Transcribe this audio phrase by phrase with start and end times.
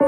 [0.00, 0.06] こ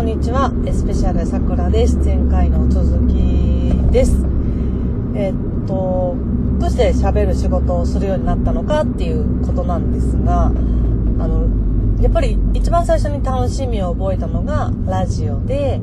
[0.00, 1.98] んにちは、スペシャルさくらです。
[1.98, 3.12] 前回の続き
[3.92, 4.24] です。
[5.14, 5.34] え、っ
[5.66, 6.16] と、
[6.58, 11.46] どうして喋る仕事をするようになったのかっていうことなんですが、あの、
[12.00, 15.78] やっぱり一番最初に楽しみを覚えたのがラジオで、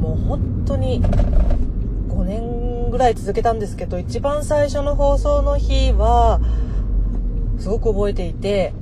[0.00, 6.40] もう本当に5年ぐらい続けたんですけど、一番最初の放送の日は、
[7.58, 8.72] すごく覚えていて、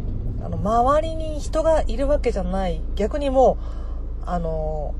[0.43, 2.81] あの、周りに人がいるわけじゃない。
[2.95, 3.59] 逆にも
[4.23, 4.95] う、あの、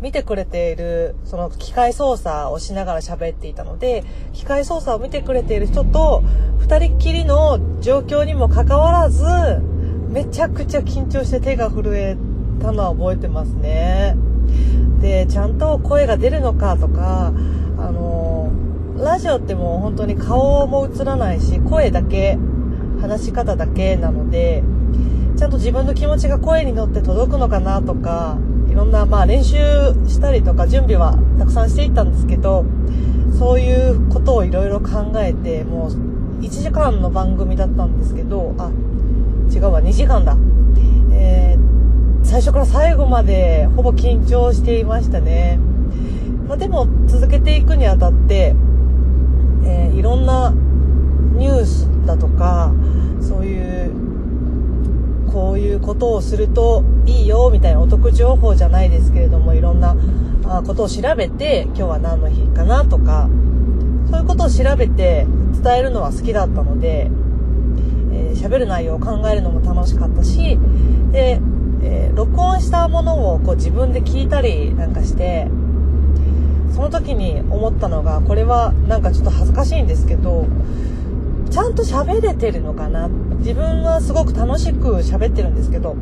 [0.00, 6.22] 見てくれている、その機械操作をしながら喋っていたので、機械操作を見てくれている人と、
[6.58, 9.24] 二人っきりの状況にもかかわらず、
[10.08, 12.16] めちゃくちゃ緊張して手が震え
[12.60, 14.16] たのは覚えてますね。
[15.00, 17.32] で、ちゃんと声が出るのかとか、
[17.78, 18.50] あの、
[18.98, 22.38] ラジオってもう本当に顔も映らないし、声だけ、
[23.00, 24.62] 話し方だけなので、
[25.36, 28.36] ちゃんと自分の気持ちが声に乗って届くのかなとか、
[28.70, 29.56] いろんな、まあ練習
[30.06, 32.64] したりとか準備はたくさんしていったんですけど、
[33.38, 38.70] そういうことをいろいろ考えて、もう1時間の番組だったんですけど、あ、
[39.52, 40.36] 違うわ、2時間だ。
[41.12, 45.58] えー、最初から最後までほぼ緊張していましたね。
[46.46, 48.54] まあ、でも続けていくにあたって、
[49.64, 50.52] えー、いろんな
[51.36, 52.72] ニュースだとか
[53.20, 53.92] そういう
[55.32, 59.96] こういうことをするといいよみたいなお得情報じゃないですけれどもいろんな
[60.66, 63.28] ことを調べて今日は何の日かなとか
[64.10, 65.26] そういうことを調べて
[65.62, 67.10] 伝えるのは好きだったので
[68.10, 70.58] 喋、えー、る内容を考えるのも楽しかったし
[71.12, 71.40] で、
[71.82, 75.48] えー、録音したものをこう自分で聞いたりなんかして
[76.72, 80.46] その時に思ったのがこれはなんかちょっと恥ずかしいんですけど
[81.50, 83.08] ちゃんと喋れてるのかな？
[83.38, 85.96] 自分はすごく楽しく喋ってるんですけど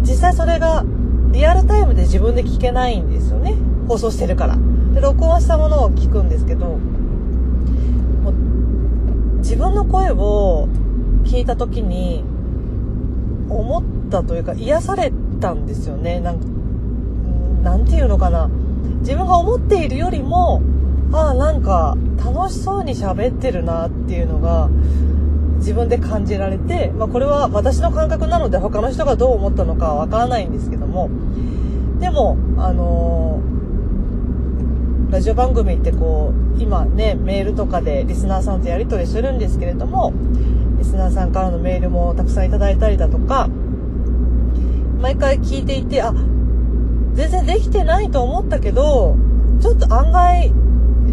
[0.00, 0.84] 実際それが
[1.30, 3.54] リアルタイムで自分で聞けないんですよね。
[3.88, 4.56] 放送してるから。
[4.94, 6.78] で録音したものを聞くんですけど
[9.38, 10.68] 自分の声を
[11.24, 12.24] 聞いた時に
[13.48, 16.20] 思ったというか癒されたんですよね。
[16.20, 18.50] なんなんていうのかな？
[19.00, 20.62] 自分が思っているよりも
[21.12, 24.68] ああなんか楽しそうに喋ってるなっていうのが
[25.58, 31.08] 自分で感じられて、まあ、これは私の感覚なので他の人がどう思ったのかはわからないんですけども
[32.00, 40.12] でもあのー、ラジオ番組ってこう今ねメールとかでリスナーさんとやり取りするんですけれども
[40.78, 43.48] リスナーさんからのメールもたくさんいただいたりだとか
[45.00, 46.12] 毎回聞いていてあ
[47.14, 49.16] 全然できてないと思ったけど、
[49.60, 50.52] ちょっと案外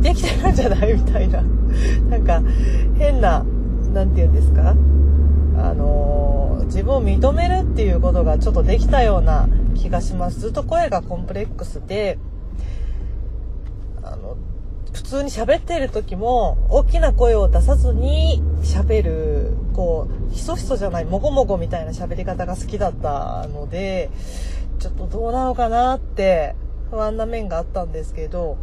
[0.01, 1.43] できてるんじゃないみたいな。
[2.09, 2.41] なんか
[2.97, 3.45] 変な、
[3.93, 4.75] なんて言うんですか？
[5.57, 10.39] あのー、自分を認めるっていうことがちょっとできたような気がします。
[10.39, 12.17] ずっと声がコンプレックスで、
[14.03, 14.37] あの、
[14.93, 24.09] 普通に喋ってる時も大きな声を出さずに喋る、こう、ひそひそじゃない、もごもごみたいな喋り方が好きだったので、
[24.79, 26.55] ちょっとどうなのかなって
[26.89, 28.57] 不安な面があったんですけど、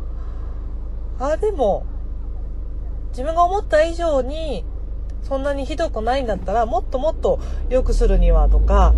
[1.21, 1.85] あ、でも、
[3.11, 4.65] 自分が思った以上に、
[5.23, 7.39] そんなにひどくないんだったら、もっともっと
[7.69, 8.95] 良くするにはとか、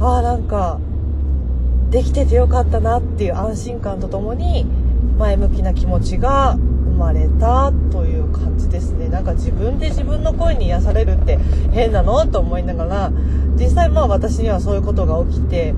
[0.00, 0.78] ああ、なんか、
[1.90, 4.66] できててよかったなっていう安心感とともに、
[5.18, 9.08] 前向きな気持ちが生まれたという感じですね。
[9.08, 11.38] なんか自分で自分の声に癒されるって
[11.72, 12.26] 変なの？
[12.26, 13.12] と思いながら、
[13.56, 15.74] 実際まあ私にはそういうことが起きて、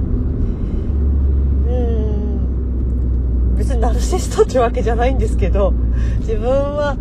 [3.67, 5.73] 別にナルシストってわけじゃないんですけど
[6.21, 6.97] 自分は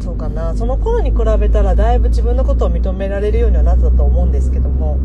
[0.00, 0.54] そうかな。
[0.54, 4.98] その頃に比べたらだいぶ自分のことを認められるようにはなったと思うんですけども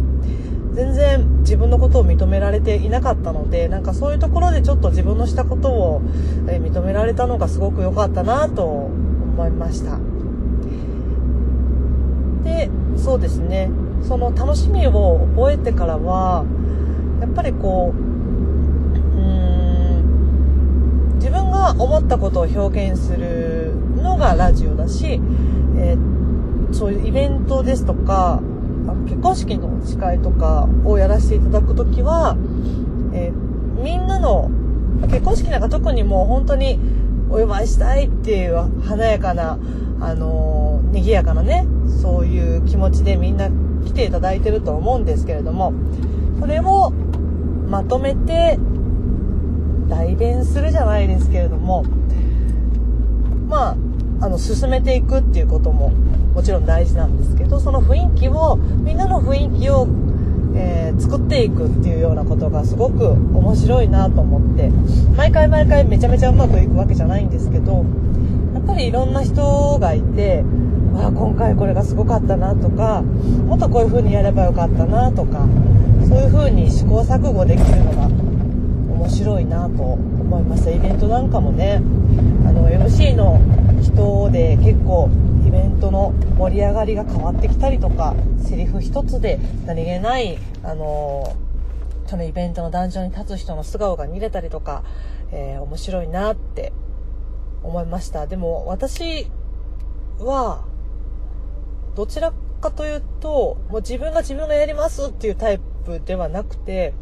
[0.73, 6.01] 全然自分のことを認められていなかったのでなんかそういうところでちょっと自分のしたことを
[6.45, 9.97] 認められたのがすごく良かったなと思いました。
[12.43, 13.71] でそうですね。
[14.03, 16.45] その楽しみを覚えてからは
[17.19, 18.04] やっぱりこう
[21.73, 25.19] 思ったことを表現するのがラジオだし、
[25.77, 28.41] えー、そういうイベントですとか、
[29.05, 32.37] 結婚式の司会とかをやらせていただくときは、
[33.13, 34.49] えー、みんなの、
[35.07, 36.79] 結婚式なんか特にもう本当に
[37.29, 39.57] お祝いしたいっていう華やかな、
[39.99, 41.65] あのー、賑やかなね、
[42.01, 43.49] そういう気持ちでみんな
[43.85, 45.73] 来ていただいてると思うんですけれども、
[46.39, 46.91] それを
[47.69, 48.59] まとめて
[49.87, 51.83] 代弁するじゃないですけれども
[53.47, 53.77] まあ
[54.21, 59.87] あの進めていくっていうことももちろん大事なんですけどその雰囲気をみんなの雰囲気を、
[60.55, 64.69] えー、作っていくっていうようなことがすごく面白いなと思って
[65.15, 67.85] 毎回毎回めちゃめちゃうまくいくわけじゃないんですけど
[68.53, 70.43] やっぱりいろんな人がいて
[70.97, 75.45] あ今回これがすごかったなとかもっとこういう風にやればよかったなとか
[76.07, 78.24] そういう風に試行錯誤できるのが
[78.95, 81.81] 面白いなと思いましたイベントなんかもね
[82.45, 83.39] あの MC の
[83.81, 85.09] 人で結構
[85.45, 91.35] イベントの盛り上がりが変わってきたりとかセリフ一つで何気ないあの
[92.07, 94.83] そのイベントの壇上に立つ人の素顔が見れたりとか、
[95.31, 96.71] えー、面白いなって
[97.63, 98.27] 思いました。
[98.27, 99.27] でも私
[100.19, 100.65] は
[101.95, 102.31] どちら
[102.61, 106.93] かというともう自分が自分がやりますっていうタイプではなくて、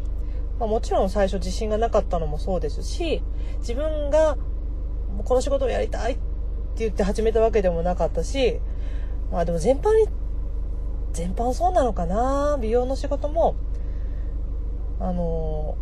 [0.58, 3.22] まあ、もちろん最初自信がなかったのもそうですし
[3.58, 4.36] 自分が
[5.24, 6.20] この仕事をやりたいって
[6.78, 8.60] 言って始めたわけでもなかったし
[9.32, 10.08] まあでも全般に
[11.12, 13.56] 全般そうなのかな美容の仕事も
[15.00, 15.76] あの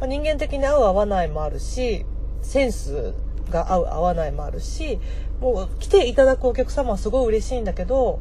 [0.00, 2.04] まあ、人間的に合う合わないもあるし
[2.42, 3.14] センス
[3.50, 5.00] が合う合わないもあるし
[5.40, 8.20] もう来ていただくお客様はすごい嬉しいんだけど、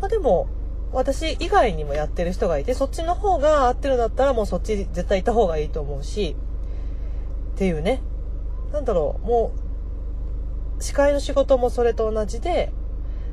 [0.00, 0.48] まあでも、
[0.92, 6.36] 私以外にもやってる人がいて、そっちの方が合ってるんだったらもうそっち絶対いた方がいいと思うし、
[7.54, 8.02] っていうね。
[8.72, 9.52] なんだろう、も
[10.78, 12.72] う、司会の仕事もそれと同じで、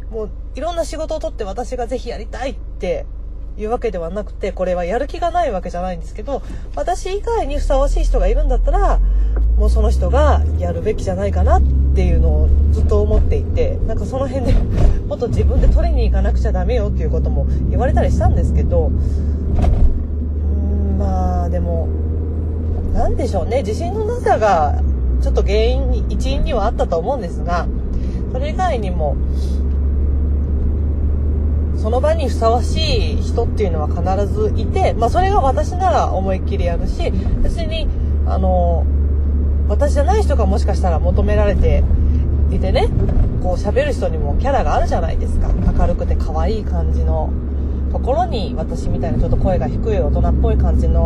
[0.09, 3.05] もういろんな仕事を取って私がぜひやりたいって
[3.57, 6.41] いうわけではなくて、これはやる気がないわけじゃないんですけど、
[6.75, 8.99] 私以外にふさわしい人がいるんだったら、
[9.57, 14.53] もうその人がやるべきじゃないかなってていうのをずっと思っていてなんかその辺で
[15.09, 18.89] もっと自分で取りに行かなくちゃダメよっていうことも言われたりしたんですけど
[20.97, 21.89] まあでも
[22.93, 23.63] 何でしょうね。
[23.63, 24.81] 自信のなさが
[25.21, 27.67] ちょっと原因に一因にはあったと思うんですが
[28.31, 29.17] それ以外にも
[31.75, 37.11] その場にふさわしい人っていうのは必ずいて、まあ、それが私なら思いっきりやるし
[37.43, 37.89] 別に
[38.25, 38.85] あの
[39.69, 41.83] 私じゃない人がもしかしたら求められて
[42.51, 42.89] いてね
[43.41, 45.47] こう喋る人にもキャラがあるじゃないですか。
[45.49, 47.31] 明るくて可愛い感じの。
[47.91, 51.05] ところに私みたいなちょっと声が低い大人っぽい感じの、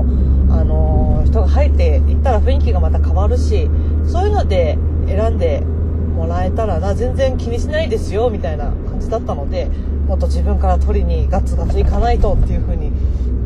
[0.49, 3.69] あのー、人が入っていったら雰囲気がまた変わるし
[4.05, 4.77] そういうので
[5.07, 9.65] 選んでもらえたらな全然気にしないですよみたいな感じだったので
[10.07, 12.91] もっと自分から取りにガツガツいかないとっていう風に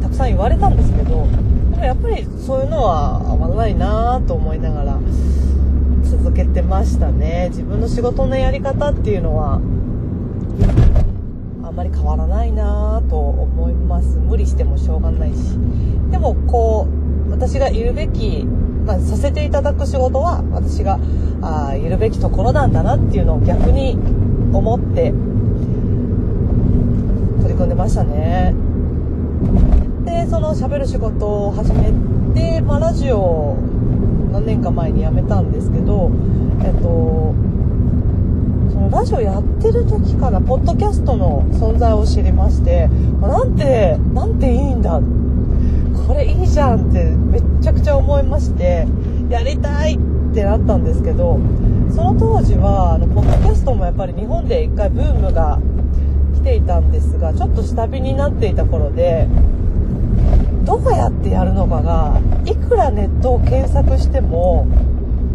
[0.02, 1.28] たくさん言われたんですけど
[1.78, 5.00] もやっぱりそういうのは合わないなと思いながら
[6.04, 7.48] 続けてましたね。
[7.52, 9.56] 自分の仕事のやり方っていうのは
[11.64, 14.18] あんまり変わらないなと思います。
[14.18, 15.58] 無理してもしょうがないし。
[16.12, 16.88] でもこ
[17.28, 18.46] う私がいるべき、
[18.86, 21.00] まあ、させていただく仕事は私が
[21.42, 23.98] あいるべきところなんだなっていうのを逆に
[24.54, 25.14] 思って
[27.42, 28.56] 取り組んでましたね。
[30.08, 31.92] でその喋る仕事を始め
[32.34, 33.58] て、まあ、ラジオ
[34.32, 36.10] 何年か前に辞めたんですけど
[36.64, 37.36] えっと
[38.72, 42.88] そのラジオやってる時からポッドキャストの存在を知りまして、
[43.20, 45.02] まあ、なんてなんていいんだ。
[46.08, 48.88] これいいじゃんってめっちゃくちゃ思いまして
[49.30, 51.38] やりたいってなったんですけど
[51.94, 55.60] その当時はあのポッドキャストもやっぱり日本で一回ブームが
[56.36, 59.28] 来ていたんですがちょっと下火になっていた頃で
[60.68, 64.68] どうやってやるのかがいくらネットを検索しても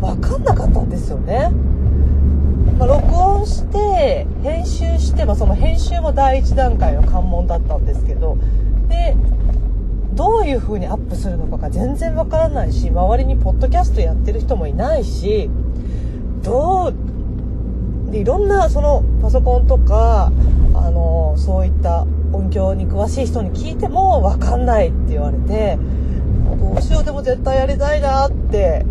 [0.02, 1.50] 分かんなかったんですよね。
[2.78, 8.36] まあ、録音して編集して、まあ、その編集も第一段階の関門だったんですけど
[8.88, 9.16] で
[10.12, 15.48] どういう風にアップするのかが全然わからないし周りにポッドキャストやってる人もいないし
[16.42, 16.92] ど
[18.08, 20.30] うでいろんなそのパソコンとか
[20.74, 25.78] あのそういった音響に詳しい人に聞いても分かんないって言われて
[26.58, 28.84] どうしようでも絶対やりたいなって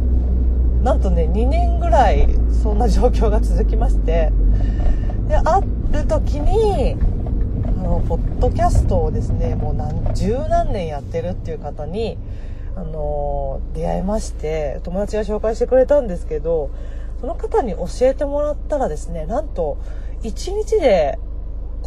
[0.83, 2.27] なんとね2年ぐらい
[2.63, 4.31] そんな状況が続きまして
[5.27, 6.95] である時に
[7.67, 12.17] あのポッドキャストをですねもう何十何年やってるっていう方に
[12.75, 16.71] あの出会いまして友達が紹介してくれたんですけど
[17.19, 19.77] その方に教えてもらったらですねなんと
[20.23, 21.19] 1日で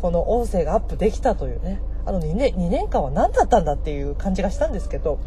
[0.04, 5.18] この音声がアップできたというね、あの2年 ,2 年間は何だったんだっていう感じがしたんですけど、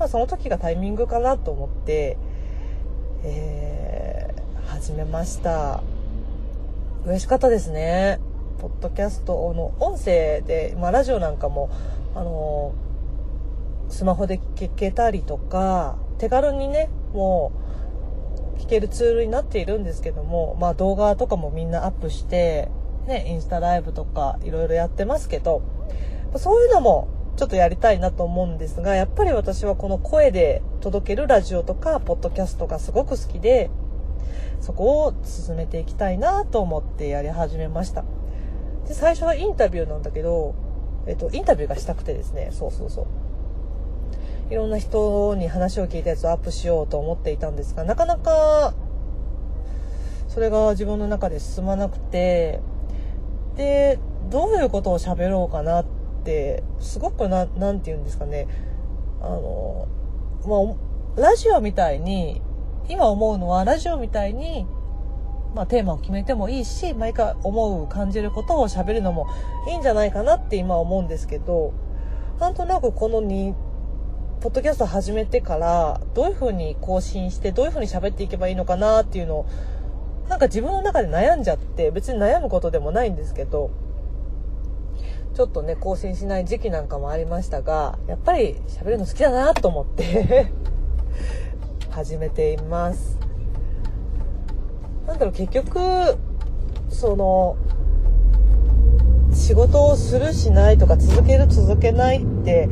[0.00, 2.18] まあ、その時がタイミングかなと思って、
[3.22, 5.80] えー、始めました。
[7.04, 8.18] 嬉しかったですね。
[8.58, 11.70] ポッドキャストの音声で、まあ、ラジオなんかも、
[12.16, 12.74] あの
[13.90, 17.52] スマホで聞けたりとか、手軽にね、も
[18.58, 22.72] う、聞けるツールになっているんですけども、まあ動画とかもみんなアップして、
[23.06, 25.62] ね、インスタライブとかいろいろやってますけど、
[26.36, 33.70] そういうのもちょっとやりたいなと思うんですが、やっぱり私はこの声で届けるラジオとか、ポッドキャストがすごく好きで、
[34.60, 38.04] そこを進めていきたいなと思ってやり始めました。
[38.88, 40.54] で、最初はインタビューなんだけど、
[41.06, 43.06] えっと、インタビューがしたくてですね、そうそうそう。
[44.50, 48.74] いろんな人に話を聞いたやつをアップしようと思っていたんですが、なかなか、
[50.28, 52.60] それが自分の中で進まなくて、
[53.56, 53.98] で、
[54.30, 55.84] どういうことを喋ろうかなっ
[56.24, 58.46] て、すごくな、なんて言うんですかね、
[59.20, 59.88] あの、
[60.46, 60.74] ま
[61.18, 62.42] あ、ラジオみたいに、
[62.88, 64.66] 今思うのは、ラジオみたいに、
[65.54, 69.26] まあ、テーマを決めてもいいし、毎回思う、感じることを喋るのも
[69.68, 71.72] いいんじゃないかなって今思うんですけど、
[72.38, 73.54] なんとなくこの2、
[74.40, 79.46] ポッドキャスト始めてから、どういう風に更新して、どういう風に喋っていけばいいのかなっていうのを、
[80.28, 83.70] なんか自分の中で悩んじゃって、別に悩むことでもないんですけど、
[85.34, 90.50] ちょっとね、更新しない時期なんかもありましたが、やっぱり喋るの好きだなと思って
[91.90, 93.18] 始めています。
[95.06, 95.78] なんだろう、結局、
[96.88, 97.56] その、
[99.32, 102.68] 仕事をするしないとか続ける続けないって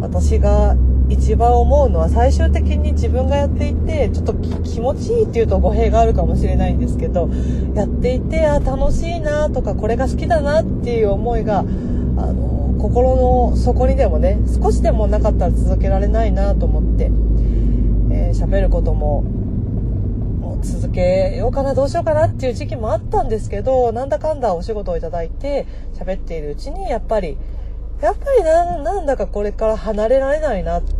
[0.00, 0.76] 私が
[1.10, 7.28] 一番思うのは最終的に自分がやっていてちょっと気持ちいいっていうと語弊があるかもしれないんですけど
[7.74, 17.12] やっていてあ楽しいなとかこれが好きだなっていう思いがあの心の底にでもね少しでもなかったら続けられないなと思って喋、
[18.12, 19.24] えー、ることも
[20.62, 27.38] 続けようかな、どうしようかなっていう時期もあったんですけど、なんだかんだお仕事をいただいて喋っているうちに、やっぱり、
[28.02, 30.99] やっぱりなんだかこれから離れられないなって。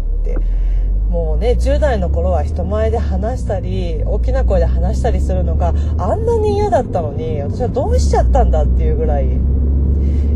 [1.11, 9.27] もうね、10代の頃は人前で話したり、大きな声で話したりするのがあんなに嫌だったのに、私はどうしちゃったんだっていうぐらい、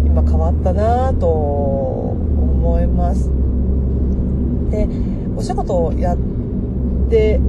[0.05, 3.31] 今変わったなぁと思います。
[4.71, 4.89] で、
[5.37, 6.19] お仕事をやっ
[7.09, 7.41] て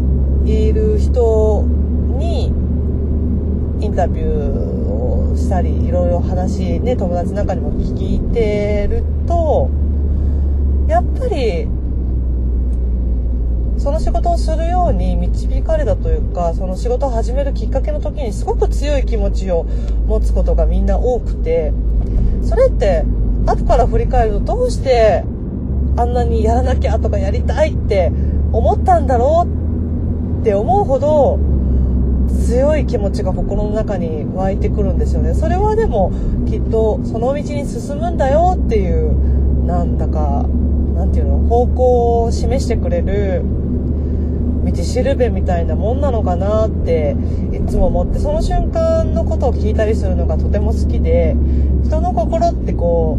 [0.45, 1.63] いる人
[2.17, 2.47] に
[3.79, 4.29] インタビュー
[4.89, 9.69] をしたりいろいろ話ね友達なんかにも聞いてると
[10.87, 11.67] やっぱり
[13.85, 19.65] その仕事をするように導かれたというかその仕事を始めるきっかけの時にすごく強い気持ちを
[20.07, 21.71] 持つことがみんな多くて
[22.41, 23.05] それって
[23.45, 25.23] 後から振り返るとどうして
[25.97, 28.11] あんなにやらなきゃとかやりたいって
[28.51, 31.37] 思ったんだろうって思うほど
[32.43, 35.35] 強い気持ちが心の中に湧いてくるんですよね。
[35.35, 36.11] それはでも
[36.49, 40.43] きっとその道に進むんだよっていう、なんだか、
[40.95, 43.43] なんていうの、方向を示してくれる
[44.75, 47.15] 道しるべみたいなもんなのかなって
[47.53, 51.35] いつも思って、その瞬間のことを聞いたりするのがとても好きで、
[51.83, 53.17] 人の心ってこ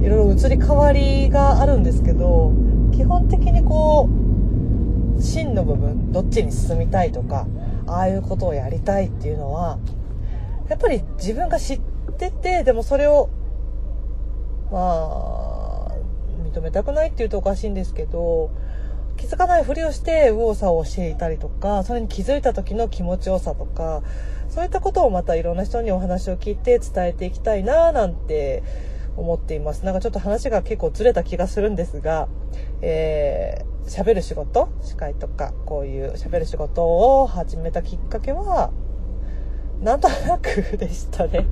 [0.00, 2.52] う、いろいろ移り変わりがあるんですけど、
[2.92, 4.26] 基本的にこう、
[5.20, 7.46] 真の部分どっちに進みたいとか
[7.86, 9.78] ああいうことをやりたいっていうのは
[10.68, 11.80] やっぱり自分が知っ
[12.18, 13.30] ててでもそれを
[14.70, 15.96] まあ
[16.42, 18.50] 認めたくないっていうとおかしいんですけど
[19.16, 24.02] 気づかないふりをして右往左往していたりとかそれに気づいた時の気持ちよさとか
[24.48, 28.62] そういったことをまたいろんな人にお話を聞いて伝えていきたいななんて
[29.16, 29.82] 思っています。
[29.82, 32.28] なんかちょっと話が結構ずれた気がするんですが、
[32.82, 36.84] えー喋る仕事司会とかこういう喋る仕事
[37.20, 38.72] を始めたきっかけは
[39.80, 41.46] なんとなくでしたね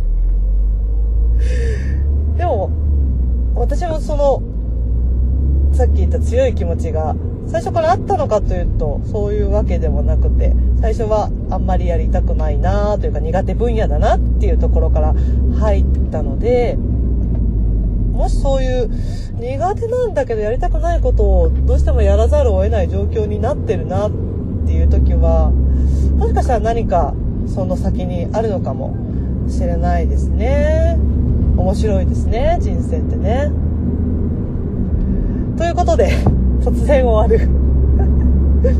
[2.36, 2.70] でも
[3.54, 4.42] 私もその
[5.72, 7.14] さっき言った強い気持ちが
[7.48, 15.14] 最初からあったのかというとそういうわけでもなくて最初はあんまりやりたくないなというか苦手分野だなっていうところから
[15.58, 16.76] 入ったので
[18.12, 18.90] もしそういう
[19.34, 24.10] 苦手なんだけどやりたくないことをどうしてもやらざるを得ない状況になってるなっ
[24.66, 27.14] ていう時はもしかしたら何か
[27.46, 28.96] その先にあるのかも
[29.48, 30.96] しれないですね。
[31.56, 33.50] 面白いですね人生ってね。
[35.56, 36.10] ということで
[36.64, 37.46] 突然終わる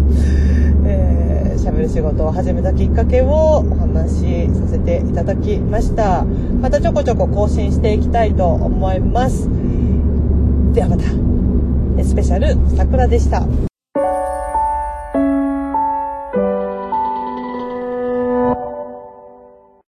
[0.86, 6.24] えー、喋る仕事を始めたきっかけをお話しさせていただきました。
[6.62, 9.50] またちょこちょこ更新していきたいと思います。
[10.72, 11.04] ではまた。
[12.02, 13.46] スペシャル桜でした。